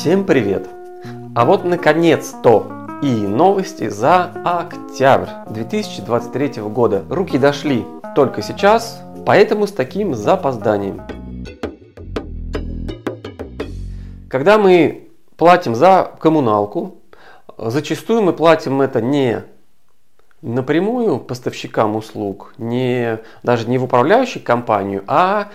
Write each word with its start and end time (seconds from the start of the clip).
Всем 0.00 0.24
привет! 0.24 0.66
А 1.34 1.44
вот 1.44 1.66
наконец-то 1.66 2.88
и 3.02 3.06
новости 3.06 3.90
за 3.90 4.32
октябрь 4.46 5.28
2023 5.50 6.62
года. 6.62 7.04
Руки 7.10 7.36
дошли 7.36 7.84
только 8.16 8.40
сейчас, 8.40 9.02
поэтому 9.26 9.66
с 9.66 9.72
таким 9.72 10.14
запозданием. 10.14 11.02
Когда 14.30 14.56
мы 14.56 15.10
платим 15.36 15.74
за 15.74 16.10
коммуналку, 16.18 16.96
зачастую 17.58 18.22
мы 18.22 18.32
платим 18.32 18.80
это 18.80 19.02
не 19.02 19.44
напрямую 20.40 21.18
поставщикам 21.18 21.94
услуг, 21.94 22.54
не, 22.56 23.18
даже 23.42 23.68
не 23.68 23.76
в 23.76 23.84
управляющей 23.84 24.40
компанию, 24.40 25.04
а 25.06 25.48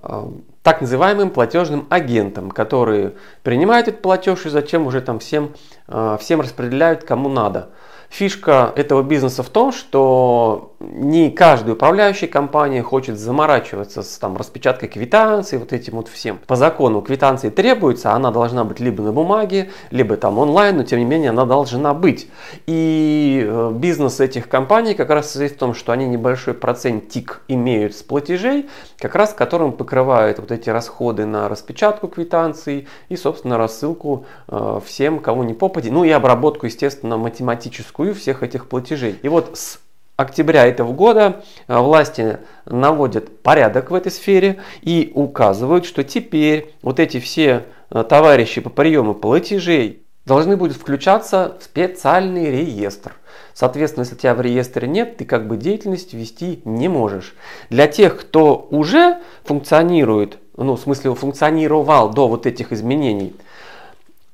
э, 0.00 0.22
так 0.68 0.82
называемым 0.82 1.30
платежным 1.30 1.86
агентам, 1.88 2.50
которые 2.50 3.14
принимают 3.42 3.88
этот 3.88 4.02
платеж 4.02 4.44
и 4.44 4.50
затем 4.50 4.86
уже 4.86 5.00
там 5.00 5.18
всем, 5.18 5.54
э, 5.86 6.18
всем 6.20 6.42
распределяют 6.42 7.04
кому 7.04 7.30
надо. 7.30 7.70
Фишка 8.10 8.74
этого 8.76 9.02
бизнеса 9.02 9.42
в 9.42 9.48
том, 9.48 9.72
что 9.72 10.74
не 10.80 11.30
каждая 11.30 11.74
управляющая 11.74 12.28
компания 12.28 12.82
хочет 12.82 13.18
заморачиваться 13.18 14.02
с 14.02 14.18
там, 14.18 14.36
распечаткой 14.36 14.88
квитанции, 14.88 15.56
вот 15.56 15.72
этим 15.72 15.94
вот 15.94 16.08
всем. 16.08 16.38
По 16.46 16.56
закону 16.56 17.02
квитанции 17.02 17.50
требуется, 17.50 18.12
она 18.12 18.30
должна 18.30 18.64
быть 18.64 18.78
либо 18.78 19.02
на 19.02 19.12
бумаге, 19.12 19.70
либо 19.90 20.16
там 20.16 20.38
онлайн, 20.38 20.76
но 20.76 20.84
тем 20.84 21.00
не 21.00 21.04
менее 21.04 21.30
она 21.30 21.46
должна 21.46 21.94
быть. 21.94 22.28
И 22.66 23.44
э, 23.46 23.72
бизнес 23.74 24.20
этих 24.20 24.48
компаний 24.48 24.94
как 24.94 25.10
раз 25.10 25.26
состоит 25.26 25.52
в 25.52 25.58
том, 25.58 25.74
что 25.74 25.92
они 25.92 26.06
небольшой 26.06 26.54
процентик 26.54 27.42
имеют 27.48 27.96
с 27.96 28.02
платежей, 28.02 28.68
как 28.98 29.16
раз 29.16 29.34
которым 29.34 29.72
покрывают 29.72 30.38
вот 30.38 30.52
эти 30.52 30.70
расходы 30.70 31.26
на 31.26 31.48
распечатку 31.48 32.06
квитанций 32.06 32.86
и, 33.08 33.16
собственно, 33.16 33.58
рассылку 33.58 34.26
э, 34.46 34.80
всем, 34.84 35.18
кому 35.18 35.42
не 35.42 35.54
попади, 35.54 35.90
ну 35.90 36.04
и 36.04 36.10
обработку, 36.10 36.66
естественно, 36.66 37.16
математическую 37.16 38.14
всех 38.14 38.44
этих 38.44 38.68
платежей. 38.68 39.18
И 39.22 39.28
вот 39.28 39.58
с 39.58 39.80
октября 40.18 40.66
этого 40.66 40.92
года 40.92 41.42
э, 41.68 41.78
власти 41.78 42.40
наводят 42.66 43.40
порядок 43.42 43.90
в 43.90 43.94
этой 43.94 44.10
сфере 44.10 44.58
и 44.82 45.12
указывают, 45.14 45.86
что 45.86 46.02
теперь 46.02 46.74
вот 46.82 46.98
эти 46.98 47.20
все 47.20 47.66
э, 47.90 48.02
товарищи 48.02 48.60
по 48.60 48.68
приему 48.68 49.14
платежей 49.14 50.02
должны 50.26 50.56
будут 50.56 50.76
включаться 50.76 51.56
в 51.60 51.62
специальный 51.62 52.50
реестр. 52.50 53.14
Соответственно, 53.54 54.02
если 54.02 54.16
тебя 54.16 54.34
в 54.34 54.40
реестре 54.40 54.88
нет, 54.88 55.18
ты 55.18 55.24
как 55.24 55.46
бы 55.46 55.56
деятельность 55.56 56.12
вести 56.12 56.62
не 56.64 56.88
можешь. 56.88 57.34
Для 57.70 57.86
тех, 57.86 58.18
кто 58.18 58.66
уже 58.70 59.18
функционирует, 59.44 60.38
ну, 60.56 60.74
в 60.74 60.80
смысле, 60.80 61.14
функционировал 61.14 62.10
до 62.10 62.26
вот 62.26 62.44
этих 62.44 62.72
изменений, 62.72 63.36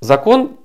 закон 0.00 0.56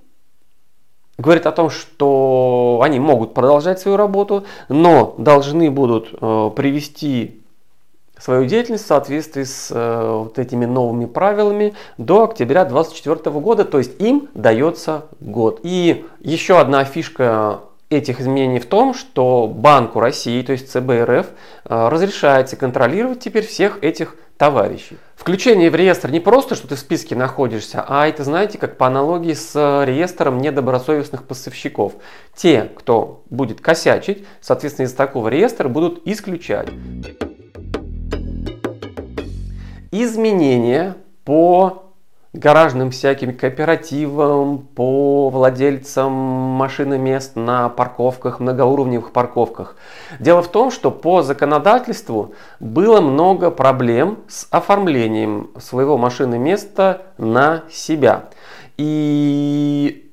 говорит 1.20 1.46
о 1.46 1.52
том, 1.52 1.70
что 1.70 2.80
они 2.84 3.00
могут 3.00 3.36
продолжать 3.36 3.80
свою 3.80 3.98
работу, 3.98 4.46
но 4.70 5.14
должны 5.20 5.70
будут 5.70 6.10
э, 6.20 6.52
привести 6.56 7.42
свою 8.18 8.46
деятельность 8.46 8.86
в 8.86 8.88
соответствии 8.88 9.44
с 9.44 9.70
э, 9.72 10.12
вот 10.24 10.40
этими 10.40 10.66
новыми 10.66 11.06
правилами 11.06 11.74
до 11.98 12.24
октября 12.24 12.66
2024 12.66 13.40
года, 13.40 13.66
то 13.66 13.78
есть 13.78 14.02
им 14.02 14.30
дается 14.34 15.06
год. 15.20 15.60
И 15.64 16.06
еще 16.22 16.58
одна 16.58 16.84
фишка 16.86 17.62
этих 17.90 18.22
изменений 18.22 18.60
в 18.60 18.66
том, 18.66 18.94
что 18.94 19.48
Банку 19.48 20.00
России, 20.00 20.42
то 20.44 20.52
есть 20.52 20.72
ЦБ 20.72 20.90
РФ, 21.04 21.28
э, 21.66 21.88
разрешается 21.90 22.56
контролировать 22.56 23.20
теперь 23.20 23.46
всех 23.46 23.84
этих 23.84 24.16
товарищей. 24.38 24.98
Включение 25.16 25.70
в 25.70 25.76
реестр 25.76 26.12
не 26.12 26.22
просто, 26.22 26.56
что 26.56 26.68
ты 26.68 26.76
в 26.76 26.80
списке 26.80 27.16
находишься, 27.16 27.84
а 27.86 28.08
это, 28.08 28.24
знаете, 28.24 28.58
как 28.58 28.78
по 28.78 28.88
аналогии 28.88 29.34
с 29.34 29.84
реестром 29.86 30.38
недобросовестных 30.40 31.26
поставщиков. 31.26 31.94
Те, 32.36 32.70
кто 32.76 33.24
будет 33.30 33.60
косячить, 33.60 34.26
соответственно, 34.40 34.86
из 34.86 34.94
такого 34.94 35.28
реестра 35.28 35.68
будут 35.68 36.02
исключать. 36.06 36.70
Изменения 39.92 40.96
по 41.26 41.89
гаражным 42.34 42.92
всяким 42.92 43.36
кооперативам, 43.36 44.60
по 44.60 45.30
владельцам 45.30 46.12
машиномест 46.12 47.36
на 47.36 47.70
парковках, 47.70 48.40
многоуровневых 48.40 49.12
парковках. 49.12 49.76
Дело 50.20 50.42
в 50.42 50.48
том, 50.50 50.70
что 50.72 50.92
по 50.92 51.24
законодательству 51.24 52.34
было 52.60 53.02
много 53.02 53.50
проблем 53.50 54.20
с 54.28 54.48
оформлением 54.52 55.52
своего 55.58 55.98
машиноместа 55.98 57.04
на 57.18 57.64
себя. 57.70 58.26
И 58.78 60.09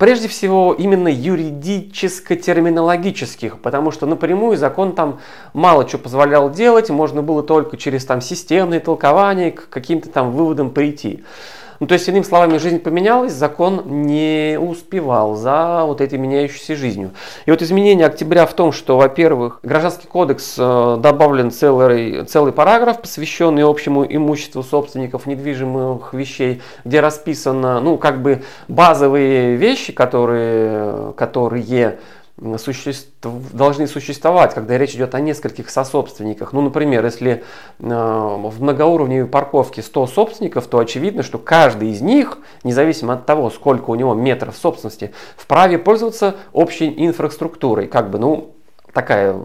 Прежде 0.00 0.26
всего, 0.28 0.72
именно 0.72 1.08
юридическо-терминологических, 1.08 3.60
потому 3.60 3.90
что 3.90 4.06
напрямую 4.06 4.56
закон 4.56 4.94
там 4.94 5.20
мало 5.52 5.86
что 5.86 5.98
позволял 5.98 6.50
делать, 6.50 6.88
можно 6.88 7.20
было 7.20 7.42
только 7.42 7.76
через 7.76 8.06
там 8.06 8.22
системные 8.22 8.80
толкования 8.80 9.50
к 9.50 9.68
каким-то 9.68 10.08
там 10.08 10.32
выводам 10.32 10.70
прийти. 10.70 11.22
Ну, 11.80 11.86
то 11.86 11.94
есть, 11.94 12.06
иными 12.08 12.22
словами, 12.22 12.58
жизнь 12.58 12.78
поменялась, 12.78 13.32
закон 13.32 13.82
не 13.86 14.58
успевал 14.60 15.34
за 15.34 15.84
вот 15.86 16.02
этой 16.02 16.18
меняющейся 16.18 16.76
жизнью. 16.76 17.12
И 17.46 17.50
вот 17.50 17.62
изменение 17.62 18.06
октября 18.06 18.44
в 18.44 18.52
том, 18.52 18.70
что, 18.70 18.98
во-первых, 18.98 19.60
Гражданский 19.62 20.06
кодекс 20.06 20.56
э, 20.58 20.98
добавлен 21.00 21.50
целый, 21.50 22.26
целый 22.26 22.52
параграф, 22.52 23.00
посвященный 23.00 23.64
общему 23.64 24.04
имуществу 24.04 24.62
собственников 24.62 25.24
недвижимых 25.24 26.12
вещей, 26.12 26.60
где 26.84 27.00
расписано, 27.00 27.80
ну, 27.80 27.96
как 27.96 28.20
бы 28.20 28.42
базовые 28.68 29.56
вещи, 29.56 29.94
которые, 29.94 31.14
которые 31.16 31.98
существ, 32.58 33.08
должны 33.52 33.86
существовать, 33.86 34.54
когда 34.54 34.78
речь 34.78 34.94
идет 34.94 35.14
о 35.14 35.20
нескольких 35.20 35.68
сособственниках. 35.70 36.52
Ну, 36.52 36.62
например, 36.62 37.04
если 37.04 37.32
э, 37.32 37.84
в 37.84 38.62
многоуровневой 38.62 39.28
парковке 39.28 39.82
100 39.82 40.06
собственников, 40.06 40.66
то 40.66 40.78
очевидно, 40.78 41.22
что 41.22 41.38
каждый 41.38 41.90
из 41.90 42.00
них, 42.00 42.38
независимо 42.64 43.14
от 43.14 43.26
того, 43.26 43.50
сколько 43.50 43.90
у 43.90 43.94
него 43.94 44.14
метров 44.14 44.56
собственности, 44.56 45.12
вправе 45.36 45.78
пользоваться 45.78 46.36
общей 46.52 46.92
инфраструктурой. 47.06 47.86
Как 47.86 48.10
бы, 48.10 48.18
ну, 48.18 48.54
такая 48.92 49.36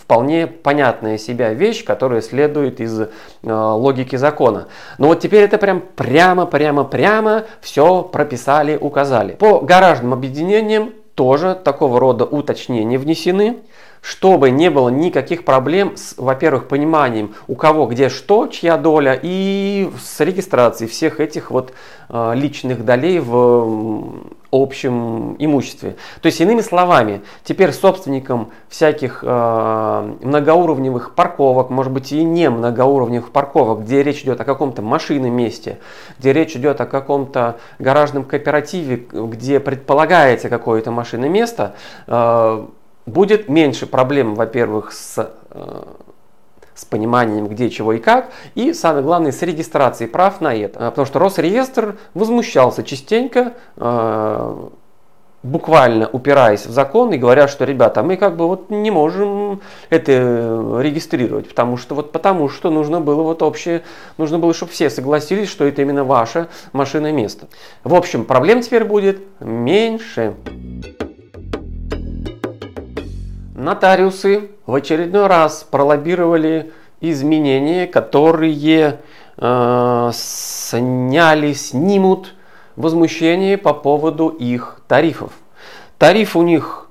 вполне 0.00 0.46
понятная 0.46 1.18
себя 1.18 1.52
вещь, 1.52 1.84
которая 1.84 2.20
следует 2.20 2.80
из 2.80 3.00
э, 3.00 3.08
логики 3.42 4.16
закона. 4.16 4.68
Но 4.98 5.08
вот 5.08 5.20
теперь 5.20 5.42
это 5.42 5.58
прям 5.58 5.82
прямо, 5.96 6.46
прямо, 6.46 6.84
прямо 6.84 7.44
все 7.60 8.02
прописали, 8.02 8.76
указали. 8.76 9.32
По 9.32 9.60
гаражным 9.60 10.12
объединениям 10.12 10.92
тоже 11.20 11.54
такого 11.54 12.00
рода 12.00 12.24
уточнения 12.24 12.96
внесены, 12.96 13.58
чтобы 14.00 14.48
не 14.48 14.70
было 14.70 14.88
никаких 14.88 15.44
проблем 15.44 15.98
с, 15.98 16.14
во-первых, 16.16 16.66
пониманием, 16.66 17.34
у 17.46 17.56
кого 17.56 17.84
где 17.84 18.08
что, 18.08 18.46
чья 18.46 18.78
доля, 18.78 19.20
и 19.22 19.90
с 20.02 20.18
регистрацией 20.20 20.88
всех 20.88 21.20
этих 21.20 21.50
вот 21.50 21.74
э, 22.08 22.32
личных 22.34 22.86
долей 22.86 23.18
в 23.18 24.22
общем 24.52 25.36
имуществе. 25.38 25.96
То 26.20 26.26
есть, 26.26 26.40
иными 26.40 26.60
словами, 26.60 27.22
теперь 27.44 27.72
собственникам 27.72 28.50
всяких 28.68 29.20
э, 29.22 30.14
многоуровневых 30.22 31.14
парковок, 31.14 31.70
может 31.70 31.92
быть 31.92 32.12
и 32.12 32.22
не 32.24 32.50
многоуровневых 32.50 33.30
парковок, 33.30 33.82
где 33.82 34.02
речь 34.02 34.22
идет 34.22 34.40
о 34.40 34.44
каком-то 34.44 34.82
машинном 34.82 35.32
месте, 35.32 35.78
где 36.18 36.32
речь 36.32 36.56
идет 36.56 36.80
о 36.80 36.86
каком-то 36.86 37.58
гаражном 37.78 38.24
кооперативе, 38.24 38.96
где 38.96 39.60
предполагается 39.60 40.48
какое-то 40.48 40.90
машинное 40.90 41.28
место, 41.28 41.74
э, 42.06 42.66
будет 43.06 43.48
меньше 43.48 43.86
проблем, 43.86 44.34
во-первых, 44.34 44.92
с 44.92 45.32
э, 45.50 45.82
с 46.80 46.84
пониманием, 46.86 47.46
где, 47.46 47.68
чего 47.68 47.92
и 47.92 47.98
как, 47.98 48.30
и 48.54 48.72
самое 48.72 49.04
главное, 49.04 49.32
с 49.32 49.42
регистрацией 49.42 50.08
прав 50.08 50.40
на 50.40 50.54
это. 50.54 50.78
Потому 50.78 51.06
что 51.06 51.18
Росреестр 51.18 51.98
возмущался 52.14 52.82
частенько, 52.82 53.52
э, 53.76 54.68
буквально 55.42 56.08
упираясь 56.08 56.64
в 56.64 56.70
закон 56.70 57.12
и 57.12 57.18
говоря, 57.18 57.48
что, 57.48 57.64
ребята, 57.64 58.02
мы 58.02 58.16
как 58.16 58.36
бы 58.36 58.46
вот 58.46 58.70
не 58.70 58.90
можем 58.90 59.60
это 59.90 60.78
регистрировать, 60.80 61.48
потому 61.48 61.76
что 61.76 61.94
вот 61.94 62.12
потому 62.12 62.48
что 62.48 62.70
нужно 62.70 63.00
было 63.00 63.22
вот 63.22 63.42
общее, 63.42 63.82
нужно 64.16 64.38
было, 64.38 64.54
чтобы 64.54 64.72
все 64.72 64.88
согласились, 64.88 65.50
что 65.50 65.66
это 65.66 65.82
именно 65.82 66.04
ваше 66.04 66.48
машинное 66.72 67.12
место. 67.12 67.48
В 67.84 67.94
общем, 67.94 68.24
проблем 68.24 68.62
теперь 68.62 68.84
будет 68.84 69.20
меньше. 69.40 70.34
Нотариусы 73.60 74.52
в 74.64 74.74
очередной 74.74 75.26
раз 75.26 75.66
пролоббировали 75.70 76.72
изменения, 77.02 77.86
которые 77.86 79.00
э, 79.36 80.10
сняли, 80.14 81.52
снимут 81.52 82.34
возмущение 82.76 83.58
по 83.58 83.74
поводу 83.74 84.28
их 84.28 84.80
тарифов. 84.88 85.32
Тариф 85.98 86.36
у 86.36 86.42
них, 86.42 86.88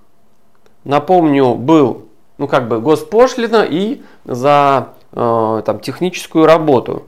напомню, 0.84 1.56
был 1.56 2.06
ну 2.38 2.48
как 2.48 2.68
бы 2.68 2.80
госпошлина 2.80 3.66
и 3.68 4.04
за 4.26 4.90
э, 5.12 5.62
там, 5.66 5.80
техническую 5.80 6.46
работу. 6.46 7.08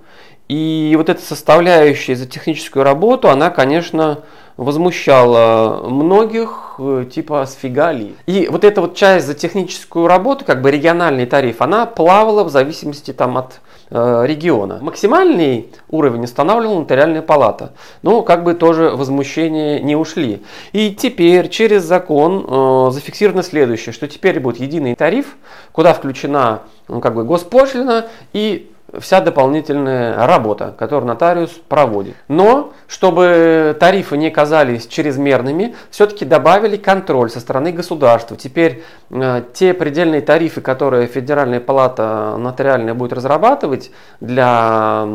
И 0.51 0.95
вот 0.97 1.07
эта 1.07 1.21
составляющая 1.21 2.13
за 2.13 2.25
техническую 2.25 2.83
работу, 2.83 3.29
она, 3.29 3.51
конечно, 3.51 4.19
возмущала 4.57 5.87
многих, 5.87 6.73
э, 6.77 7.05
типа 7.09 7.45
сфига 7.45 7.93
ли. 7.93 8.15
И 8.25 8.49
вот 8.51 8.65
эта 8.65 8.81
вот 8.81 8.93
часть 8.97 9.27
за 9.27 9.33
техническую 9.33 10.07
работу, 10.07 10.43
как 10.43 10.61
бы 10.61 10.69
региональный 10.69 11.25
тариф, 11.25 11.61
она 11.61 11.85
плавала 11.85 12.43
в 12.43 12.49
зависимости 12.49 13.13
там 13.13 13.37
от 13.37 13.61
э, 13.91 14.23
региона. 14.27 14.79
Максимальный 14.81 15.69
уровень 15.89 16.25
устанавливала 16.25 16.81
нотариальная 16.81 17.21
палата. 17.21 17.71
Но 18.01 18.21
как 18.21 18.43
бы 18.43 18.53
тоже 18.53 18.89
возмущения 18.89 19.79
не 19.79 19.95
ушли. 19.95 20.43
И 20.73 20.93
теперь 20.93 21.47
через 21.47 21.83
закон 21.83 22.45
э, 22.45 22.91
зафиксировано 22.91 23.43
следующее, 23.43 23.93
что 23.93 24.05
теперь 24.05 24.41
будет 24.41 24.59
единый 24.59 24.95
тариф, 24.95 25.37
куда 25.71 25.93
включена 25.93 26.63
ну, 26.89 26.99
как 26.99 27.15
бы 27.15 27.23
госпошлина 27.23 28.07
и 28.33 28.67
вся 28.99 29.21
дополнительная 29.21 30.25
работа, 30.25 30.73
которую 30.77 31.07
нотариус 31.07 31.51
проводит. 31.67 32.15
Но, 32.27 32.73
чтобы 32.87 33.75
тарифы 33.79 34.17
не 34.17 34.29
казались 34.29 34.87
чрезмерными, 34.87 35.75
все-таки 35.89 36.25
добавили 36.25 36.77
контроль 36.77 37.29
со 37.29 37.39
стороны 37.39 37.71
государства. 37.71 38.37
Теперь 38.37 38.83
э, 39.09 39.43
те 39.53 39.73
предельные 39.73 40.21
тарифы, 40.21 40.61
которые 40.61 41.07
Федеральная 41.07 41.59
палата 41.59 42.35
нотариальная 42.37 42.93
будет 42.93 43.13
разрабатывать 43.13 43.91
для 44.19 45.07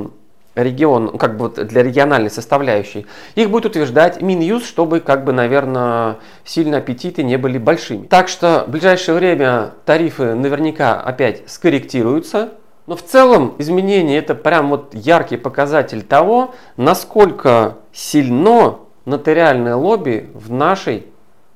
регион, 0.57 1.19
как 1.19 1.37
бы 1.37 1.51
для 1.51 1.83
региональной 1.83 2.31
составляющей, 2.31 3.07
их 3.35 3.51
будет 3.51 3.67
утверждать 3.67 4.23
Минюс, 4.23 4.67
чтобы, 4.67 5.01
как 5.01 5.25
бы, 5.25 5.33
наверное, 5.33 6.17
сильно 6.45 6.79
аппетиты 6.79 7.23
не 7.23 7.37
были 7.37 7.59
большими. 7.59 8.07
Так 8.07 8.29
что 8.29 8.65
в 8.67 8.71
ближайшее 8.71 9.15
время 9.17 9.73
тарифы 9.85 10.35
наверняка 10.35 11.01
опять 11.01 11.43
скорректируются, 11.47 12.55
но 12.87 12.97
в 12.97 13.03
целом 13.03 13.55
изменение 13.59 14.19
это 14.19 14.35
прям 14.35 14.71
вот 14.71 14.95
яркий 14.95 15.37
показатель 15.37 16.03
того, 16.03 16.55
насколько 16.77 17.79
сильно 17.93 18.77
нотариальное 19.05 19.77
лобби 19.77 20.31
в 20.35 20.53
нашей 20.53 21.07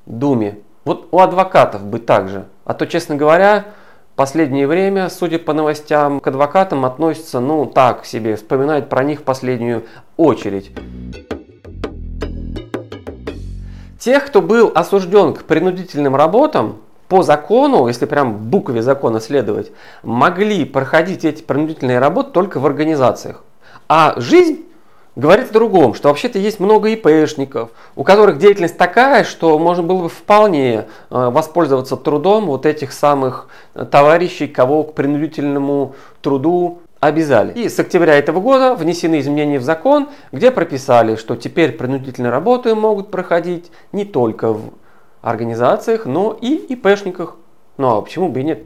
Думе. 0.05 0.59
Вот 0.83 1.07
у 1.11 1.19
адвокатов 1.19 1.85
бы 1.85 1.99
так 1.99 2.27
же. 2.27 2.45
А 2.65 2.73
то, 2.73 2.87
честно 2.87 3.15
говоря, 3.15 3.65
последнее 4.15 4.67
время, 4.67 5.09
судя 5.09 5.39
по 5.39 5.53
новостям, 5.53 6.19
к 6.19 6.27
адвокатам 6.27 6.85
относятся, 6.85 7.39
ну, 7.39 7.65
так 7.65 8.05
себе, 8.05 8.35
вспоминают 8.35 8.89
про 8.89 9.03
них 9.03 9.21
в 9.21 9.23
последнюю 9.23 9.85
очередь. 10.17 10.71
Тех, 13.99 14.25
кто 14.25 14.41
был 14.41 14.71
осужден 14.73 15.33
к 15.33 15.43
принудительным 15.43 16.15
работам, 16.15 16.77
по 17.11 17.23
закону, 17.23 17.87
если 17.87 18.05
прям 18.05 18.37
букве 18.37 18.81
закона 18.81 19.19
следовать, 19.19 19.73
могли 20.01 20.63
проходить 20.63 21.25
эти 21.25 21.43
принудительные 21.43 21.99
работы 21.99 22.31
только 22.31 22.61
в 22.61 22.65
организациях. 22.65 23.43
А 23.89 24.13
жизнь 24.15 24.63
говорит 25.17 25.49
о 25.49 25.53
другом, 25.53 25.93
что 25.93 26.07
вообще-то 26.07 26.39
есть 26.39 26.61
много 26.61 26.87
ИПшников, 26.87 27.71
у 27.97 28.05
которых 28.05 28.37
деятельность 28.37 28.77
такая, 28.77 29.25
что 29.25 29.59
можно 29.59 29.83
было 29.83 30.03
бы 30.03 30.07
вполне 30.07 30.73
э, 30.73 30.83
воспользоваться 31.09 31.97
трудом 31.97 32.45
вот 32.45 32.65
этих 32.65 32.93
самых 32.93 33.49
э, 33.75 33.83
товарищей, 33.83 34.47
кого 34.47 34.85
к 34.85 34.93
принудительному 34.93 35.95
труду 36.21 36.79
обязали. 37.01 37.51
И 37.61 37.67
с 37.67 37.77
октября 37.77 38.13
этого 38.13 38.39
года 38.39 38.73
внесены 38.73 39.19
изменения 39.19 39.59
в 39.59 39.63
закон, 39.63 40.07
где 40.31 40.49
прописали, 40.49 41.17
что 41.17 41.35
теперь 41.35 41.73
принудительные 41.73 42.31
работы 42.31 42.73
могут 42.73 43.11
проходить 43.11 43.69
не 43.91 44.05
только 44.05 44.53
в 44.53 44.71
организациях, 45.21 46.05
но 46.05 46.37
и 46.39 46.55
ИПшниках. 46.55 47.35
Ну 47.77 47.97
а 47.97 48.01
почему 48.01 48.29
бы 48.29 48.41
и 48.41 48.43
нет? 48.43 48.63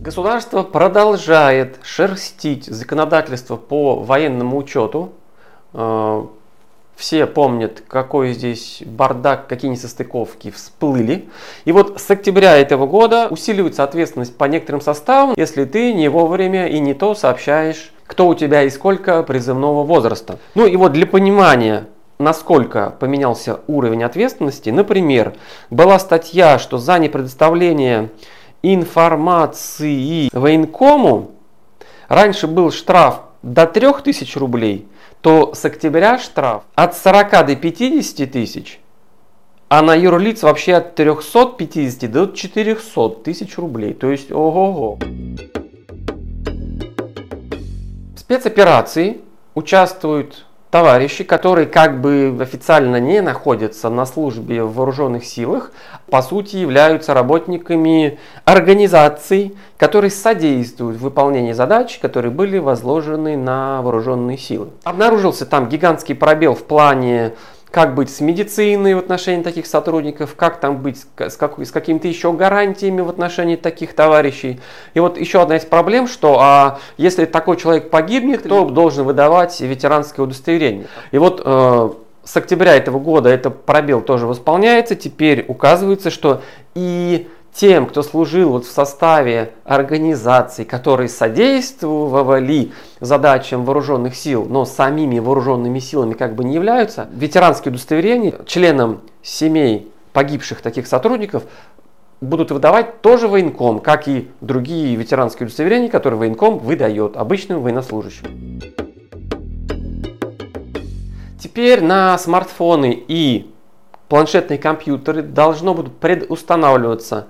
Государство 0.00 0.62
продолжает 0.62 1.80
шерстить 1.82 2.66
законодательство 2.66 3.56
по 3.56 3.96
военному 3.96 4.56
учету. 4.56 5.12
Э, 5.72 6.24
все 6.94 7.26
помнят, 7.26 7.82
какой 7.86 8.32
здесь 8.32 8.82
бардак, 8.86 9.48
какие 9.48 9.70
несостыковки 9.70 10.50
всплыли. 10.50 11.28
И 11.64 11.72
вот 11.72 12.00
с 12.00 12.10
октября 12.10 12.56
этого 12.56 12.86
года 12.86 13.28
усиливается 13.28 13.82
ответственность 13.82 14.38
по 14.38 14.44
некоторым 14.44 14.80
составам, 14.80 15.34
если 15.36 15.64
ты 15.64 15.92
не 15.92 16.08
вовремя 16.08 16.68
и 16.68 16.78
не 16.78 16.94
то 16.94 17.14
сообщаешь, 17.14 17.92
кто 18.06 18.28
у 18.28 18.34
тебя 18.34 18.62
и 18.62 18.70
сколько 18.70 19.22
призывного 19.24 19.82
возраста. 19.82 20.38
Ну 20.54 20.66
и 20.66 20.76
вот 20.76 20.92
для 20.92 21.06
понимания, 21.06 21.88
насколько 22.18 22.90
поменялся 22.98 23.60
уровень 23.66 24.02
ответственности. 24.04 24.70
Например, 24.70 25.34
была 25.70 25.98
статья, 25.98 26.58
что 26.58 26.78
за 26.78 26.98
непредоставление 26.98 28.10
информации 28.62 30.30
военкому 30.32 31.32
раньше 32.08 32.46
был 32.46 32.70
штраф 32.70 33.20
до 33.42 33.66
3000 33.66 34.38
рублей, 34.38 34.88
то 35.20 35.54
с 35.54 35.64
октября 35.64 36.18
штраф 36.18 36.62
от 36.74 36.96
40 36.96 37.46
до 37.46 37.56
50 37.56 38.30
тысяч, 38.30 38.80
а 39.68 39.82
на 39.82 39.94
юрлиц 39.94 40.42
вообще 40.42 40.74
от 40.74 40.94
350 40.94 42.10
до 42.10 42.26
400 42.26 43.08
тысяч 43.24 43.58
рублей. 43.58 43.92
То 43.92 44.10
есть 44.10 44.32
ого-го. 44.32 44.98
Спецоперации 48.16 49.20
участвуют 49.54 50.45
товарищи, 50.70 51.24
которые 51.24 51.66
как 51.66 52.00
бы 52.00 52.36
официально 52.40 53.00
не 53.00 53.20
находятся 53.20 53.88
на 53.88 54.06
службе 54.06 54.62
в 54.62 54.74
вооруженных 54.74 55.24
силах, 55.24 55.72
по 56.10 56.22
сути 56.22 56.56
являются 56.56 57.14
работниками 57.14 58.18
организаций, 58.44 59.56
которые 59.76 60.10
содействуют 60.10 60.98
выполнению 60.98 61.54
задач, 61.54 61.98
которые 61.98 62.30
были 62.30 62.58
возложены 62.58 63.36
на 63.36 63.82
вооруженные 63.82 64.38
силы. 64.38 64.70
Обнаружился 64.84 65.46
там 65.46 65.68
гигантский 65.68 66.14
пробел 66.14 66.54
в 66.54 66.64
плане 66.64 67.32
как 67.76 67.94
быть 67.94 68.08
с 68.08 68.22
медициной 68.22 68.94
в 68.94 68.98
отношении 69.00 69.42
таких 69.42 69.66
сотрудников, 69.66 70.34
как 70.34 70.60
там 70.60 70.78
быть 70.78 71.04
с, 71.18 71.36
как, 71.36 71.58
с 71.58 71.70
какими-то 71.70 72.08
еще 72.08 72.32
гарантиями 72.32 73.02
в 73.02 73.10
отношении 73.10 73.56
таких 73.56 73.94
товарищей. 73.94 74.60
И 74.94 75.00
вот 75.00 75.18
еще 75.18 75.42
одна 75.42 75.58
из 75.58 75.66
проблем, 75.66 76.08
что 76.08 76.38
а, 76.40 76.78
если 76.96 77.26
такой 77.26 77.58
человек 77.58 77.90
погибнет, 77.90 78.44
то 78.44 78.64
должен 78.64 79.04
выдавать 79.04 79.60
ветеранское 79.60 80.24
удостоверение. 80.24 80.86
И 81.10 81.18
вот 81.18 81.42
э, 81.44 81.90
с 82.24 82.34
октября 82.34 82.76
этого 82.76 82.98
года 82.98 83.28
этот 83.28 83.66
пробел 83.66 84.00
тоже 84.00 84.26
восполняется. 84.26 84.94
Теперь 84.94 85.44
указывается, 85.46 86.08
что 86.08 86.40
и 86.74 87.28
тем, 87.56 87.86
кто 87.86 88.02
служил 88.02 88.50
вот 88.50 88.66
в 88.66 88.70
составе 88.70 89.52
организаций, 89.64 90.66
которые 90.66 91.08
содействовали 91.08 92.72
задачам 93.00 93.64
вооруженных 93.64 94.14
сил, 94.14 94.44
но 94.44 94.66
самими 94.66 95.18
вооруженными 95.18 95.78
силами 95.78 96.12
как 96.12 96.34
бы 96.34 96.44
не 96.44 96.54
являются, 96.54 97.08
ветеранские 97.12 97.72
удостоверения 97.72 98.34
членам 98.46 99.00
семей 99.22 99.90
погибших 100.12 100.60
таких 100.60 100.86
сотрудников 100.86 101.44
будут 102.20 102.50
выдавать 102.50 103.00
тоже 103.00 103.26
военком, 103.26 103.80
как 103.80 104.06
и 104.06 104.30
другие 104.42 104.94
ветеранские 104.96 105.46
удостоверения, 105.46 105.88
которые 105.88 106.18
военком 106.18 106.58
выдает 106.58 107.16
обычным 107.16 107.62
военнослужащим. 107.62 108.60
Теперь 111.38 111.82
на 111.82 112.18
смартфоны 112.18 113.04
и 113.08 113.50
планшетные 114.08 114.58
компьютеры 114.58 115.22
должно 115.22 115.74
будет 115.74 115.96
предустанавливаться 115.96 117.26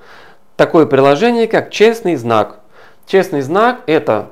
такое 0.56 0.86
приложение, 0.86 1.46
как 1.46 1.70
честный 1.70 2.16
знак. 2.16 2.60
Честный 3.06 3.42
знак 3.42 3.80
это 3.86 4.30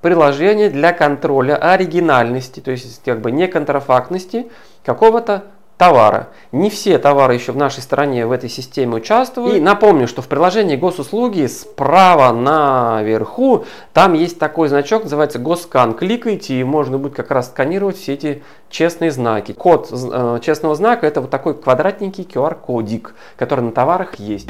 приложение 0.00 0.70
для 0.70 0.92
контроля 0.92 1.56
оригинальности, 1.56 2.60
то 2.60 2.70
есть 2.70 3.02
как 3.04 3.20
бы 3.20 3.30
не 3.30 3.48
контрафактности 3.48 4.48
какого-то 4.84 5.44
товара. 5.76 6.28
Не 6.52 6.70
все 6.70 6.98
товары 6.98 7.34
еще 7.34 7.52
в 7.52 7.56
нашей 7.56 7.82
стране 7.82 8.26
в 8.26 8.32
этой 8.32 8.48
системе 8.48 8.96
участвуют. 8.96 9.56
И 9.56 9.60
напомню, 9.60 10.06
что 10.06 10.22
в 10.22 10.28
приложении 10.28 10.76
госуслуги 10.76 11.46
справа 11.46 12.32
наверху 12.32 13.64
там 13.92 14.12
есть 14.12 14.38
такой 14.38 14.68
значок, 14.68 15.04
называется 15.04 15.38
госкан. 15.38 15.94
Кликайте 15.94 16.54
и 16.54 16.64
можно 16.64 16.98
будет 16.98 17.14
как 17.14 17.30
раз 17.30 17.48
сканировать 17.48 17.96
все 17.96 18.14
эти 18.14 18.42
честные 18.70 19.10
знаки. 19.10 19.52
Код 19.52 19.90
э, 19.92 20.38
честного 20.42 20.74
знака 20.74 21.06
это 21.06 21.20
вот 21.20 21.30
такой 21.30 21.54
квадратненький 21.54 22.24
QR-кодик, 22.24 23.14
который 23.36 23.62
на 23.62 23.72
товарах 23.72 24.16
есть. 24.16 24.48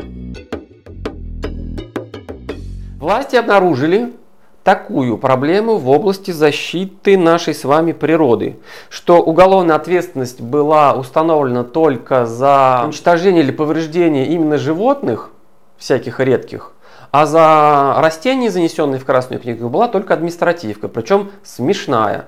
Власти 3.04 3.36
обнаружили, 3.36 4.14
такую 4.62 5.18
проблему 5.18 5.76
в 5.76 5.90
области 5.90 6.30
защиты 6.30 7.18
нашей 7.18 7.52
с 7.52 7.64
вами 7.64 7.92
природы, 7.92 8.58
что 8.88 9.20
уголовная 9.20 9.76
ответственность 9.76 10.40
была 10.40 10.94
установлена 10.94 11.64
только 11.64 12.24
за 12.24 12.80
уничтожение 12.86 13.42
или 13.42 13.52
повреждение 13.52 14.28
именно 14.28 14.56
животных, 14.56 15.32
всяких 15.76 16.18
редких, 16.18 16.72
а 17.10 17.26
за 17.26 17.96
растения, 17.98 18.50
занесенные 18.50 18.98
в 18.98 19.04
Красную 19.04 19.38
книгу, 19.38 19.68
была 19.68 19.88
только 19.88 20.14
административка, 20.14 20.88
причем 20.88 21.30
смешная. 21.42 22.24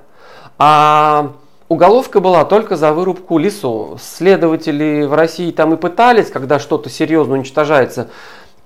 А 0.59 1.33
уголовка 1.71 2.21
была 2.21 2.45
только 2.45 2.77
за 2.77 2.93
вырубку 2.93 3.39
лесов. 3.39 4.03
Следователи 4.03 5.07
в 5.07 5.15
России 5.15 5.53
там 5.53 5.73
и 5.73 5.79
пытались, 5.79 6.31
когда 6.31 6.59
что-то 6.59 6.91
серьезно 6.91 7.33
уничтожается, 7.33 8.11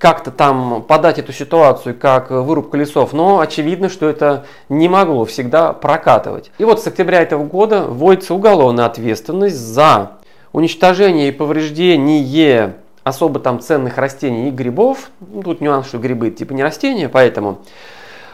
как-то 0.00 0.30
там 0.30 0.83
подать 0.83 1.19
эту 1.19 1.33
ситуацию 1.33 1.95
как 1.95 2.30
вырубка 2.30 2.78
лесов, 2.78 3.12
но 3.12 3.38
очевидно, 3.38 3.90
что 3.90 4.09
это 4.09 4.47
не 4.71 4.88
могло 4.88 5.26
всегда 5.26 5.75
прокатывать. 5.75 6.50
И 6.57 6.64
вот 6.64 6.83
с 6.83 6.87
октября 6.87 7.21
этого 7.21 7.45
года 7.45 7.83
вводится 7.83 8.35
уголовная 8.35 8.87
ответственность 8.87 9.59
за 9.59 10.12
уничтожение 10.52 11.28
и 11.28 11.33
повреждение 11.33 12.76
особо 13.04 13.40
там 13.40 13.61
ценных 13.61 13.99
растений 13.99 14.49
и 14.49 14.50
грибов. 14.50 15.11
Ну, 15.21 15.42
тут 15.42 15.61
нюанс, 15.61 15.87
что 15.88 15.99
грибы 15.99 16.30
типа 16.30 16.54
не 16.54 16.62
растения, 16.62 17.09
поэтому 17.09 17.61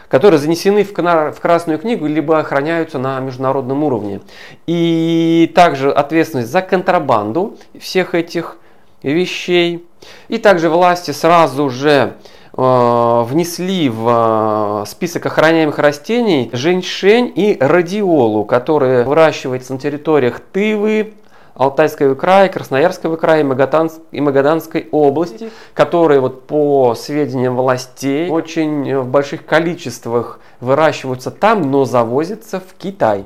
которые 0.07 0.39
занесены 0.39 0.85
в, 0.85 0.93
в 0.93 1.39
Красную 1.41 1.79
книгу, 1.79 2.07
либо 2.07 2.39
охраняются 2.39 2.97
на 2.97 3.19
международном 3.19 3.83
уровне. 3.83 4.21
И 4.65 5.51
также 5.53 5.91
ответственность 5.91 6.49
за 6.49 6.61
контрабанду 6.61 7.57
всех 7.77 8.15
этих 8.15 8.57
вещей. 9.03 9.86
И 10.27 10.37
также 10.37 10.69
власти 10.69 11.11
сразу 11.11 11.69
же 11.69 12.13
э, 12.57 13.23
внесли 13.27 13.89
в 13.89 14.83
э, 14.83 14.89
список 14.89 15.25
охраняемых 15.25 15.79
растений 15.79 16.49
женьшень 16.53 17.31
и 17.35 17.57
радиолу, 17.59 18.45
которые 18.45 19.03
выращиваются 19.03 19.73
на 19.73 19.79
территориях 19.79 20.39
Тывы, 20.39 21.13
Алтайского 21.57 22.13
края, 22.13 22.49
Красноярского 22.49 23.15
края 23.15 23.41
и 23.41 24.21
Магаданской 24.21 24.87
области, 24.91 25.49
которые 25.73 26.19
вот 26.19 26.45
по 26.45 26.93
сведениям 26.93 27.55
властей 27.55 28.29
очень 28.29 28.95
в 28.99 29.07
больших 29.07 29.43
количествах 29.43 30.39
выращиваются 30.59 31.31
там, 31.31 31.71
но 31.71 31.83
завозятся 31.83 32.59
в 32.59 32.75
Китай. 32.77 33.25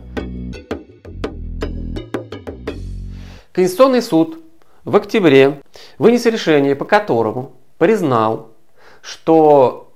Конституционный 3.51 4.01
суд 4.01 4.40
в 4.85 4.95
октябре 4.95 5.61
вынес 5.97 6.25
решение, 6.25 6.75
по 6.75 6.85
которому 6.85 7.53
признал, 7.77 8.51
что 9.01 9.90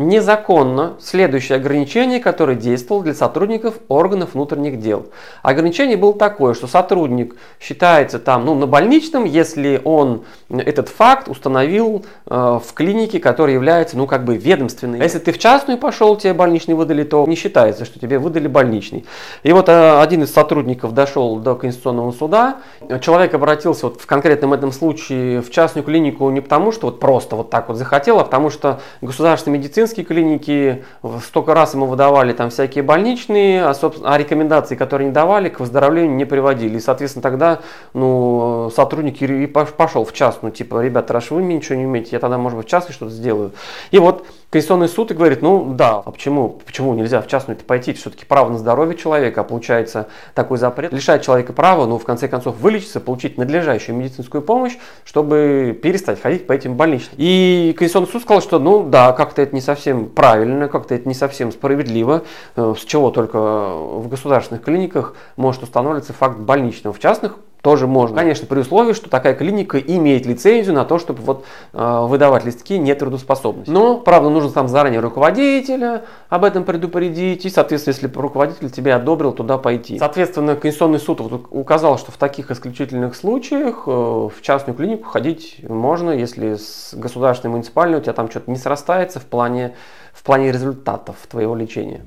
незаконно 0.00 0.94
следующее 0.98 1.56
ограничение, 1.56 2.20
которое 2.20 2.56
действовало 2.56 3.04
для 3.04 3.14
сотрудников 3.14 3.74
органов 3.88 4.30
внутренних 4.34 4.80
дел. 4.80 5.06
Ограничение 5.42 5.96
было 5.96 6.14
такое, 6.14 6.54
что 6.54 6.66
сотрудник 6.66 7.36
считается 7.60 8.18
там 8.18 8.46
ну, 8.46 8.54
на 8.54 8.66
больничном, 8.66 9.24
если 9.24 9.80
он 9.84 10.24
этот 10.48 10.88
факт 10.88 11.28
установил 11.28 12.04
э, 12.26 12.34
в 12.64 12.72
клинике, 12.72 13.20
которая 13.20 13.54
является 13.54 13.96
ну, 13.96 14.06
как 14.06 14.24
бы 14.24 14.36
ведомственной. 14.36 15.00
А 15.00 15.02
если 15.02 15.18
ты 15.18 15.32
в 15.32 15.38
частную 15.38 15.78
пошел, 15.78 16.16
тебе 16.16 16.32
больничный 16.32 16.74
выдали, 16.74 17.04
то 17.04 17.26
не 17.26 17.36
считается, 17.36 17.84
что 17.84 18.00
тебе 18.00 18.18
выдали 18.18 18.48
больничный. 18.48 19.04
И 19.42 19.52
вот 19.52 19.68
э, 19.68 20.00
один 20.00 20.22
из 20.22 20.32
сотрудников 20.32 20.94
дошел 20.94 21.36
до 21.36 21.54
Конституционного 21.54 22.12
суда, 22.12 22.56
человек 23.02 23.34
обратился 23.34 23.86
вот 23.86 24.00
в 24.00 24.06
конкретном 24.06 24.54
этом 24.54 24.72
случае 24.72 25.42
в 25.42 25.50
частную 25.50 25.84
клинику 25.84 26.30
не 26.30 26.40
потому, 26.40 26.72
что 26.72 26.86
вот 26.86 27.00
просто 27.00 27.36
вот 27.36 27.50
так 27.50 27.68
вот 27.68 27.76
захотел, 27.76 28.18
а 28.18 28.24
потому 28.24 28.48
что 28.48 28.80
государственный 29.02 29.58
медицинский 29.58 29.89
медицинские 29.90 30.04
клиники, 30.06 30.84
столько 31.24 31.54
раз 31.54 31.74
ему 31.74 31.86
выдавали 31.86 32.32
там 32.32 32.50
всякие 32.50 32.82
больничные, 32.84 33.64
а, 33.64 33.74
а 34.04 34.18
рекомендации, 34.18 34.76
которые 34.76 35.08
не 35.08 35.12
давали, 35.12 35.48
к 35.48 35.60
выздоровлению 35.60 36.14
не 36.14 36.24
приводили. 36.24 36.76
И, 36.76 36.80
соответственно, 36.80 37.22
тогда 37.22 37.60
ну, 37.94 38.70
сотрудник 38.74 39.20
и 39.22 39.46
пошел 39.46 40.04
в 40.04 40.12
частную, 40.12 40.52
типа, 40.52 40.80
ребята, 40.80 41.12
раз 41.12 41.30
вы 41.30 41.42
ничего 41.42 41.76
не 41.76 41.86
умеете, 41.86 42.10
я 42.12 42.18
тогда, 42.18 42.38
может 42.38 42.58
быть, 42.58 42.66
в 42.66 42.70
частной 42.70 42.94
что-то 42.94 43.12
сделаю. 43.12 43.52
И 43.90 43.98
вот 43.98 44.26
Конституционный 44.50 44.88
суд 44.88 45.12
и 45.12 45.14
говорит, 45.14 45.42
ну 45.42 45.74
да, 45.74 46.02
а 46.04 46.10
почему, 46.10 46.60
почему 46.66 46.92
нельзя 46.94 47.22
в 47.22 47.28
частную 47.28 47.56
пойти? 47.56 47.92
Все-таки 47.92 48.24
право 48.24 48.50
на 48.50 48.58
здоровье 48.58 48.96
человека, 48.96 49.42
а 49.42 49.44
получается 49.44 50.08
такой 50.34 50.58
запрет 50.58 50.92
лишает 50.92 51.22
человека 51.22 51.52
права, 51.52 51.86
ну 51.86 51.98
в 51.98 52.04
конце 52.04 52.26
концов 52.26 52.56
вылечиться, 52.58 52.98
получить 52.98 53.38
надлежащую 53.38 53.94
медицинскую 53.96 54.42
помощь, 54.42 54.76
чтобы 55.04 55.78
перестать 55.80 56.20
ходить 56.20 56.48
по 56.48 56.52
этим 56.52 56.74
больничным. 56.74 57.14
И 57.16 57.76
Конституционный 57.78 58.10
суд 58.10 58.22
сказал, 58.22 58.42
что 58.42 58.58
ну 58.58 58.82
да, 58.82 59.12
как-то 59.12 59.40
это 59.40 59.54
не 59.54 59.60
совсем 59.60 59.69
правильно, 60.06 60.68
как-то 60.68 60.94
это 60.94 61.08
не 61.08 61.14
совсем 61.14 61.52
справедливо, 61.52 62.24
э, 62.56 62.74
с 62.78 62.84
чего 62.84 63.10
только 63.10 63.38
в 63.38 64.08
государственных 64.08 64.64
клиниках 64.64 65.14
может 65.36 65.62
устанавливаться 65.62 66.12
факт 66.12 66.38
больничного. 66.38 66.94
В 66.94 66.98
частных 66.98 67.36
тоже 67.62 67.86
можно. 67.86 68.16
Конечно, 68.16 68.46
при 68.46 68.60
условии, 68.60 68.92
что 68.92 69.10
такая 69.10 69.34
клиника 69.34 69.78
имеет 69.78 70.26
лицензию 70.26 70.74
на 70.74 70.84
то, 70.84 70.98
чтобы 70.98 71.22
вот, 71.22 71.44
э, 71.72 72.06
выдавать 72.06 72.44
листки 72.44 72.78
нетрудоспособности. 72.78 73.70
Но, 73.70 73.98
правда, 73.98 74.30
нужно 74.30 74.50
там 74.50 74.68
заранее 74.68 75.00
руководителя 75.00 76.04
об 76.28 76.44
этом 76.44 76.64
предупредить. 76.64 77.44
И, 77.44 77.50
соответственно, 77.50 77.94
если 77.94 78.18
руководитель 78.18 78.70
тебя 78.70 78.96
одобрил, 78.96 79.32
туда 79.32 79.58
пойти. 79.58 79.98
Соответственно, 79.98 80.56
Конституционный 80.56 81.00
суд 81.00 81.20
вот 81.20 81.46
указал, 81.50 81.98
что 81.98 82.12
в 82.12 82.16
таких 82.16 82.50
исключительных 82.50 83.14
случаях 83.14 83.84
э, 83.86 83.90
в 83.90 84.42
частную 84.42 84.76
клинику 84.76 85.08
ходить 85.08 85.58
можно, 85.68 86.10
если 86.10 86.54
с 86.54 86.94
государственной 86.94 87.52
муниципальной 87.52 87.98
у 87.98 88.00
тебя 88.00 88.12
там 88.12 88.30
что-то 88.30 88.50
не 88.50 88.56
срастается 88.56 89.20
в 89.20 89.24
плане, 89.24 89.74
в 90.12 90.22
плане 90.22 90.52
результатов 90.52 91.16
твоего 91.28 91.54
лечения. 91.54 92.02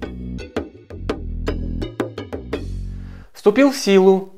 Вступил 3.34 3.72
в 3.72 3.76
силу 3.76 4.33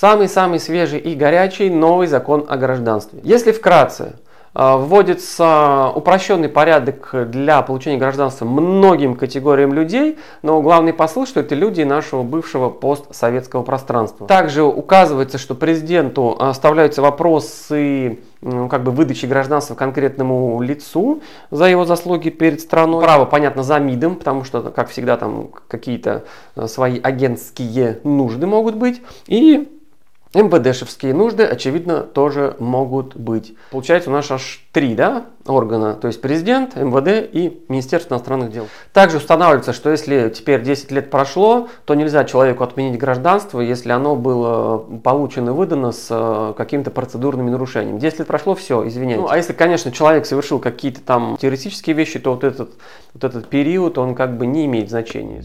Самый-самый 0.00 0.60
свежий 0.60 1.00
и 1.00 1.16
горячий 1.16 1.68
новый 1.70 2.06
закон 2.06 2.46
о 2.48 2.56
гражданстве. 2.56 3.18
Если 3.24 3.50
вкратце, 3.50 4.12
э, 4.54 4.76
вводится 4.76 5.90
упрощенный 5.92 6.48
порядок 6.48 7.12
для 7.28 7.62
получения 7.62 7.98
гражданства 7.98 8.44
многим 8.44 9.16
категориям 9.16 9.72
людей, 9.72 10.16
но 10.42 10.62
главный 10.62 10.92
посыл, 10.92 11.26
что 11.26 11.40
это 11.40 11.56
люди 11.56 11.82
нашего 11.82 12.22
бывшего 12.22 12.70
постсоветского 12.70 13.64
пространства. 13.64 14.28
Также 14.28 14.62
указывается, 14.62 15.36
что 15.36 15.56
президенту 15.56 16.36
оставляются 16.38 17.02
вопросы 17.02 18.20
ну, 18.40 18.68
как 18.68 18.84
бы 18.84 18.92
выдачи 18.92 19.26
гражданства 19.26 19.74
конкретному 19.74 20.62
лицу 20.62 21.22
за 21.50 21.64
его 21.64 21.84
заслуги 21.84 22.28
перед 22.28 22.60
страной. 22.60 23.02
Право, 23.02 23.24
понятно, 23.24 23.64
за 23.64 23.80
МИДом, 23.80 24.14
потому 24.14 24.44
что, 24.44 24.60
как 24.60 24.90
всегда, 24.90 25.16
там 25.16 25.48
какие-то 25.66 26.22
свои 26.66 27.00
агентские 27.02 27.98
нужды 28.04 28.46
могут 28.46 28.76
быть. 28.76 29.02
И 29.26 29.74
МВДшевские 30.34 31.14
нужды, 31.14 31.44
очевидно, 31.44 32.02
тоже 32.02 32.56
могут 32.58 33.16
быть. 33.16 33.54
Получается, 33.70 34.10
у 34.10 34.12
нас 34.12 34.30
аж 34.30 34.62
три 34.72 34.94
да, 34.94 35.24
органа, 35.46 35.94
то 35.94 36.08
есть 36.08 36.20
президент, 36.20 36.76
МВД 36.76 37.28
и 37.32 37.62
Министерство 37.68 38.14
иностранных 38.14 38.52
дел. 38.52 38.68
Также 38.92 39.16
устанавливается, 39.16 39.72
что 39.72 39.90
если 39.90 40.28
теперь 40.28 40.62
10 40.62 40.90
лет 40.90 41.10
прошло, 41.10 41.68
то 41.86 41.94
нельзя 41.94 42.24
человеку 42.24 42.62
отменить 42.62 42.98
гражданство, 42.98 43.60
если 43.60 43.90
оно 43.90 44.16
было 44.16 44.78
получено 45.02 45.50
и 45.50 45.52
выдано 45.52 45.92
с 45.92 46.08
э, 46.10 46.54
какими-то 46.56 46.90
процедурными 46.90 47.50
нарушениями. 47.50 47.98
10 47.98 48.18
лет 48.20 48.28
прошло, 48.28 48.54
все, 48.54 48.86
извиняюсь. 48.86 49.20
Ну, 49.20 49.28
а 49.28 49.36
если, 49.36 49.54
конечно, 49.54 49.90
человек 49.92 50.26
совершил 50.26 50.58
какие-то 50.58 51.00
там 51.00 51.38
теоретические 51.40 51.96
вещи, 51.96 52.18
то 52.18 52.34
вот 52.34 52.44
этот, 52.44 52.70
вот 53.14 53.24
этот 53.24 53.48
период, 53.48 53.96
он 53.96 54.14
как 54.14 54.36
бы 54.36 54.46
не 54.46 54.66
имеет 54.66 54.90
значения. 54.90 55.42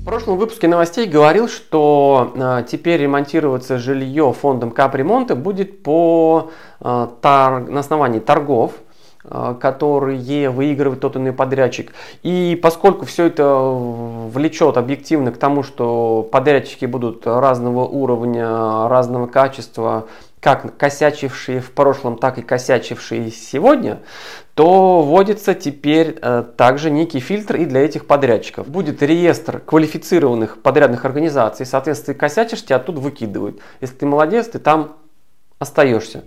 В 0.00 0.04
прошлом 0.04 0.38
выпуске 0.38 0.66
новостей 0.66 1.06
говорил, 1.06 1.46
что 1.46 2.32
э, 2.34 2.64
теперь 2.66 3.02
ремонтироваться 3.02 3.76
жилье 3.76 4.32
фондом 4.32 4.70
капремонта 4.70 5.36
будет 5.36 5.82
по, 5.82 6.50
э, 6.80 7.08
тар, 7.20 7.68
на 7.68 7.80
основании 7.80 8.18
торгов, 8.18 8.72
э, 9.24 9.54
которые 9.60 10.48
выигрывает 10.48 11.00
тот 11.00 11.16
иной 11.16 11.34
подрядчик. 11.34 11.92
И 12.22 12.58
поскольку 12.62 13.04
все 13.04 13.26
это 13.26 13.46
влечет 13.54 14.78
объективно 14.78 15.32
к 15.32 15.36
тому, 15.36 15.62
что 15.62 16.26
подрядчики 16.32 16.86
будут 16.86 17.26
разного 17.26 17.84
уровня, 17.84 18.88
разного 18.88 19.26
качества, 19.26 20.06
как 20.40 20.76
косячившие 20.78 21.60
в 21.60 21.70
прошлом, 21.72 22.16
так 22.16 22.38
и 22.38 22.42
косячившие 22.42 23.30
сегодня, 23.30 24.00
то 24.54 25.02
вводится 25.02 25.54
теперь 25.54 26.18
э, 26.20 26.44
также 26.56 26.90
некий 26.90 27.20
фильтр 27.20 27.56
и 27.56 27.66
для 27.66 27.82
этих 27.82 28.06
подрядчиков. 28.06 28.68
Будет 28.68 29.02
реестр 29.02 29.60
квалифицированных 29.60 30.62
подрядных 30.62 31.04
организаций, 31.04 31.66
соответственно, 31.66 32.14
ты 32.14 32.20
косячишь, 32.20 32.64
тебя 32.64 32.76
оттуда 32.76 33.00
выкидывают. 33.00 33.60
Если 33.80 33.96
ты 33.96 34.06
молодец, 34.06 34.48
ты 34.48 34.58
там 34.58 34.96
остаешься. 35.58 36.24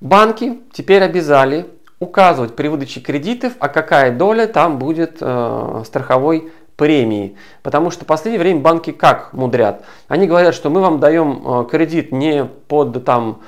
Банки 0.00 0.58
теперь 0.72 1.04
обязали 1.04 1.68
указывать 2.00 2.56
при 2.56 2.66
выдаче 2.66 2.98
кредитов, 2.98 3.52
а 3.60 3.68
какая 3.68 4.10
доля 4.10 4.48
там 4.48 4.80
будет 4.80 5.18
э, 5.20 5.82
страховой 5.86 6.50
премии. 6.82 7.36
Потому 7.62 7.92
что 7.92 8.02
в 8.04 8.08
последнее 8.08 8.40
время 8.40 8.58
банки 8.58 8.90
как 8.90 9.32
мудрят? 9.32 9.84
Они 10.08 10.26
говорят, 10.26 10.52
что 10.52 10.68
мы 10.68 10.80
вам 10.80 10.98
даем 10.98 11.42
э, 11.44 11.64
кредит 11.70 12.10
не 12.10 12.44
под 12.44 13.04
там 13.04 13.38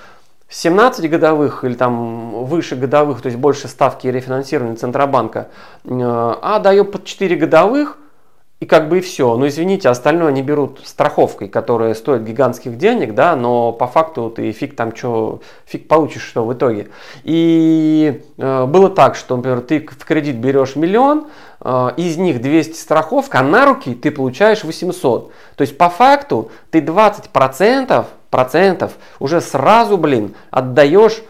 17 0.49 1.11
годовых 1.11 1.65
или 1.65 1.75
там 1.75 2.45
выше 2.45 2.77
годовых, 2.77 3.23
то 3.23 3.27
есть 3.27 3.37
больше 3.37 3.67
ставки 3.67 4.07
рефинансирования 4.07 4.77
Центробанка, 4.77 5.49
э, 5.85 5.89
а 5.91 6.61
даем 6.61 6.87
под 6.87 7.07
4 7.07 7.35
годовых, 7.35 7.99
и 8.65 8.67
как 8.67 8.89
бы 8.89 8.99
и 8.99 9.01
все. 9.03 9.37
Но 9.37 9.47
извините, 9.47 9.91
остальное 9.91 10.29
они 10.29 10.41
берут 10.41 10.81
страховкой, 10.85 11.49
которая 11.49 11.93
стоит 11.93 12.25
гигантских 12.25 12.79
денег, 12.79 13.15
да, 13.15 13.37
но 13.37 13.73
по 13.73 13.87
факту 13.87 14.33
ты 14.35 14.53
фиг 14.53 14.75
там 14.75 14.97
что, 14.97 15.41
фиг 15.67 15.87
получишь 15.87 16.23
что 16.23 16.47
в 16.47 16.55
итоге. 16.55 16.89
И 17.25 18.23
э, 18.39 18.65
было 18.65 18.89
так, 18.89 19.17
что, 19.17 19.37
например, 19.37 19.61
ты 19.61 19.81
в 19.87 20.05
кредит 20.07 20.37
берешь 20.37 20.77
миллион, 20.77 21.27
э, 21.61 21.91
из 21.99 22.17
них 22.17 22.41
200 22.41 22.79
страховка, 22.79 23.41
а 23.41 23.43
на 23.43 23.67
руки 23.67 23.95
ты 23.95 24.11
получаешь 24.11 24.65
800. 24.65 25.31
То 25.57 25.61
есть 25.61 25.77
по 25.77 25.91
факту 25.91 26.51
ты 26.71 26.79
20% 26.79 28.07
процентов 28.31 28.93
уже 29.21 29.43
сразу, 29.43 29.99
блин, 29.99 30.35
отдаешь 30.51 31.23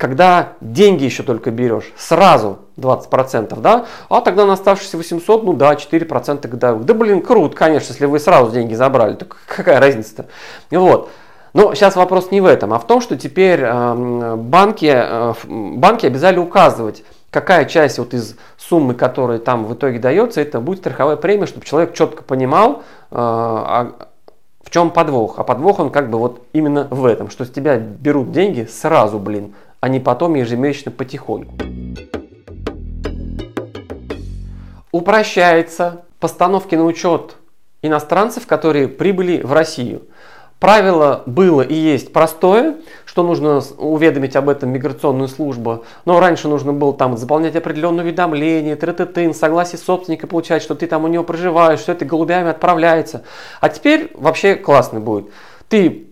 когда 0.00 0.54
деньги 0.62 1.04
еще 1.04 1.22
только 1.22 1.50
берешь, 1.50 1.92
сразу 1.98 2.60
20%, 2.78 3.60
да, 3.60 3.84
а 4.08 4.22
тогда 4.22 4.46
на 4.46 4.54
оставшиеся 4.54 4.96
800, 4.96 5.44
ну 5.44 5.52
да, 5.52 5.74
4% 5.74 6.48
годовых. 6.48 6.86
Да 6.86 6.94
блин, 6.94 7.20
круто, 7.20 7.54
конечно, 7.54 7.92
если 7.92 8.06
вы 8.06 8.18
сразу 8.18 8.50
деньги 8.50 8.72
забрали, 8.72 9.14
так 9.14 9.36
какая 9.46 9.78
разница-то? 9.78 10.26
Вот. 10.70 11.10
Но 11.52 11.74
сейчас 11.74 11.96
вопрос 11.96 12.30
не 12.30 12.40
в 12.40 12.46
этом, 12.46 12.72
а 12.72 12.78
в 12.78 12.86
том, 12.86 13.02
что 13.02 13.16
теперь 13.16 13.60
э, 13.62 14.36
банки, 14.36 14.90
э, 14.90 15.34
банки 15.44 16.06
обязали 16.06 16.38
указывать, 16.38 17.04
какая 17.30 17.66
часть 17.66 17.98
вот 17.98 18.14
из 18.14 18.36
суммы, 18.56 18.94
которая 18.94 19.38
там 19.38 19.66
в 19.66 19.74
итоге 19.74 19.98
дается, 19.98 20.40
это 20.40 20.60
будет 20.60 20.78
страховая 20.78 21.16
премия, 21.16 21.46
чтобы 21.46 21.66
человек 21.66 21.92
четко 21.92 22.22
понимал, 22.22 22.84
э, 23.10 23.14
в 23.14 24.70
чем 24.70 24.90
подвох. 24.90 25.38
А 25.38 25.44
подвох 25.44 25.80
он 25.80 25.90
как 25.90 26.08
бы 26.08 26.18
вот 26.18 26.46
именно 26.54 26.86
в 26.90 27.04
этом, 27.04 27.28
что 27.28 27.44
с 27.44 27.50
тебя 27.50 27.76
берут 27.76 28.30
деньги 28.32 28.66
сразу, 28.70 29.18
блин, 29.18 29.52
а 29.80 29.88
не 29.88 30.00
потом 30.00 30.34
ежемесячно 30.34 30.90
потихоньку. 30.90 31.54
Упрощается 34.92 36.04
постановки 36.18 36.74
на 36.74 36.84
учет 36.84 37.36
иностранцев, 37.82 38.46
которые 38.46 38.88
прибыли 38.88 39.40
в 39.42 39.52
Россию. 39.52 40.02
Правило 40.58 41.22
было 41.24 41.62
и 41.62 41.72
есть 41.72 42.12
простое, 42.12 42.76
что 43.06 43.22
нужно 43.22 43.62
уведомить 43.78 44.36
об 44.36 44.50
этом 44.50 44.68
миграционную 44.68 45.28
службу. 45.28 45.84
Но 46.04 46.20
раньше 46.20 46.48
нужно 46.48 46.74
было 46.74 46.92
там 46.92 47.16
заполнять 47.16 47.56
определенное 47.56 48.04
уведомление, 48.04 48.76
тры 48.76 49.32
согласие 49.32 49.78
собственника 49.78 50.26
получать, 50.26 50.62
что 50.62 50.74
ты 50.74 50.86
там 50.86 51.04
у 51.04 51.08
него 51.08 51.24
проживаешь, 51.24 51.80
что 51.80 51.92
это 51.92 52.04
голубями 52.04 52.50
отправляется. 52.50 53.22
А 53.62 53.70
теперь 53.70 54.10
вообще 54.12 54.54
классно 54.54 55.00
будет. 55.00 55.30
Ты 55.70 56.09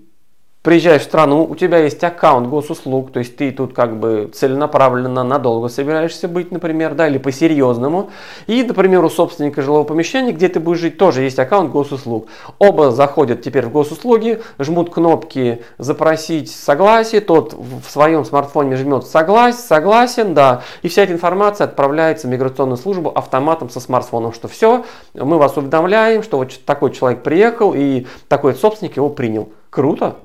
приезжаешь 0.69 1.01
в 1.01 1.05
страну, 1.07 1.47
у 1.49 1.55
тебя 1.55 1.79
есть 1.79 2.05
аккаунт 2.05 2.47
госуслуг, 2.47 3.11
то 3.11 3.21
есть 3.21 3.39
ты 3.39 3.53
тут 3.53 3.73
как 3.73 3.97
бы 3.97 4.31
целенаправленно 4.35 5.25
надолго 5.25 5.69
собираешься 5.69 6.29
быть, 6.29 6.53
например, 6.53 6.93
да, 6.95 7.09
или 7.09 7.17
по-серьезному. 7.17 8.11
И, 8.47 8.63
например, 8.63 9.03
у 9.03 9.09
собственника 9.09 9.63
жилого 9.63 9.85
помещения, 9.85 10.31
где 10.31 10.51
ты 10.51 10.61
будешь 10.61 10.81
жить, 10.81 10.99
тоже 10.99 11.23
есть 11.23 11.39
аккаунт 11.39 11.71
госуслуг. 11.71 12.29
Оба 12.59 12.91
заходят 12.91 13.41
теперь 13.41 13.65
в 13.65 13.73
госуслуги, 13.73 14.43
жмут 14.59 14.93
кнопки 14.93 15.63
«Запросить 15.79 16.51
согласие», 16.51 17.23
тот 17.23 17.55
в 17.55 17.91
своем 17.91 18.27
смартфоне 18.27 18.77
жмет 18.77 19.07
«Согласен», 19.07 19.59
«Согласен», 19.59 20.35
да, 20.35 20.61
и 20.83 20.89
вся 20.89 21.05
эта 21.05 21.15
информация 21.15 21.65
отправляется 21.65 22.27
в 22.27 22.31
миграционную 22.31 22.77
службу 22.77 23.09
автоматом 23.09 23.71
со 23.71 23.81
смартфоном, 23.81 24.35
что 24.35 24.49
все, 24.49 24.85
мы 25.15 25.39
вас 25.39 25.57
уведомляем, 25.57 26.23
что 26.23 26.37
вот 26.37 26.53
такой 26.67 26.93
человек 26.93 27.23
приехал 27.23 27.73
и 27.75 28.07
такой 28.29 28.53
собственник 28.53 28.99
его 28.99 29.09
принял. 29.09 29.49
Круто! 29.71 30.17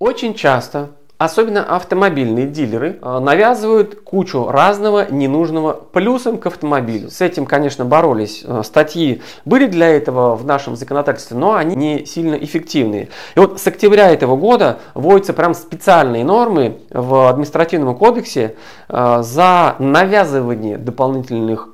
Очень 0.00 0.32
часто, 0.32 0.92
особенно 1.18 1.62
автомобильные 1.62 2.46
дилеры, 2.46 2.98
э, 3.02 3.18
навязывают 3.18 4.00
кучу 4.00 4.48
разного 4.48 5.12
ненужного 5.12 5.74
плюсом 5.74 6.38
к 6.38 6.46
автомобилю. 6.46 7.10
С 7.10 7.20
этим, 7.20 7.44
конечно, 7.44 7.84
боролись. 7.84 8.42
Э, 8.46 8.62
статьи 8.64 9.20
были 9.44 9.66
для 9.66 9.88
этого 9.88 10.36
в 10.36 10.46
нашем 10.46 10.74
законодательстве, 10.76 11.36
но 11.36 11.52
они 11.52 11.76
не 11.76 12.06
сильно 12.06 12.34
эффективные. 12.34 13.10
И 13.34 13.40
вот 13.40 13.60
с 13.60 13.66
октября 13.66 14.08
этого 14.08 14.36
года 14.36 14.78
вводятся 14.94 15.34
прям 15.34 15.52
специальные 15.52 16.24
нормы 16.24 16.78
в 16.88 17.28
административном 17.28 17.94
кодексе 17.94 18.56
э, 18.88 19.18
за 19.22 19.76
навязывание 19.78 20.78
дополнительных 20.78 21.68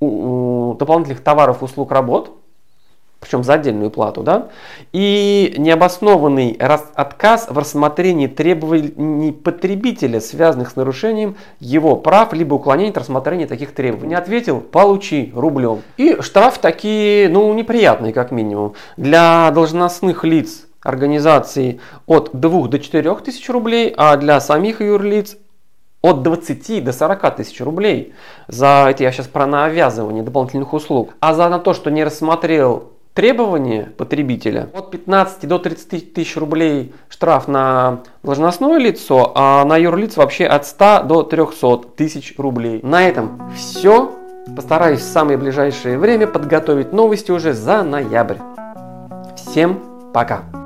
дополнительных 0.00 1.22
товаров, 1.22 1.62
услуг, 1.62 1.90
работ 1.90 2.30
причем 3.24 3.42
за 3.42 3.54
отдельную 3.54 3.90
плату, 3.90 4.22
да, 4.22 4.48
и 4.92 5.54
необоснованный 5.56 6.52
отказ 6.60 7.48
в 7.48 7.56
рассмотрении 7.56 8.26
требований 8.26 9.32
потребителя, 9.32 10.20
связанных 10.20 10.70
с 10.70 10.76
нарушением 10.76 11.36
его 11.58 11.96
прав, 11.96 12.34
либо 12.34 12.54
уклонение 12.54 12.90
от 12.90 12.98
рассмотрения 12.98 13.46
таких 13.46 13.74
требований. 13.74 14.10
Не 14.10 14.14
ответил, 14.14 14.60
получи 14.60 15.32
рублем. 15.34 15.82
И 15.96 16.20
штраф 16.20 16.58
такие, 16.58 17.28
ну, 17.30 17.52
неприятные, 17.54 18.12
как 18.12 18.30
минимум. 18.30 18.74
Для 18.98 19.50
должностных 19.52 20.24
лиц 20.24 20.66
организации 20.82 21.80
от 22.06 22.30
2 22.34 22.68
до 22.68 22.78
4 22.78 23.14
тысяч 23.16 23.48
рублей, 23.48 23.94
а 23.96 24.16
для 24.16 24.38
самих 24.40 24.82
юрлиц 24.82 25.38
от 26.02 26.22
20 26.22 26.84
до 26.84 26.92
40 26.92 27.36
тысяч 27.36 27.58
рублей. 27.62 28.12
За 28.46 28.88
это 28.90 29.02
я 29.02 29.10
сейчас 29.10 29.26
про 29.26 29.46
навязывание 29.46 30.22
дополнительных 30.22 30.74
услуг. 30.74 31.14
А 31.20 31.32
за 31.32 31.48
на 31.48 31.58
то, 31.58 31.72
что 31.72 31.90
не 31.90 32.04
рассмотрел 32.04 32.93
требования 33.14 33.92
потребителя 33.96 34.68
от 34.74 34.90
15 34.90 35.48
до 35.48 35.58
30 35.58 36.12
тысяч 36.12 36.36
рублей 36.36 36.92
штраф 37.08 37.48
на 37.48 38.00
должностное 38.22 38.78
лицо, 38.78 39.32
а 39.34 39.64
на 39.64 39.76
юрлиц 39.76 40.16
вообще 40.16 40.46
от 40.46 40.66
100 40.66 41.04
до 41.04 41.22
300 41.22 41.78
тысяч 41.96 42.34
рублей. 42.36 42.80
На 42.82 43.08
этом 43.08 43.50
все. 43.56 44.12
Постараюсь 44.54 45.00
в 45.00 45.04
самое 45.04 45.38
ближайшее 45.38 45.96
время 45.96 46.26
подготовить 46.26 46.92
новости 46.92 47.30
уже 47.30 47.54
за 47.54 47.82
ноябрь. 47.82 48.36
Всем 49.36 49.80
пока! 50.12 50.63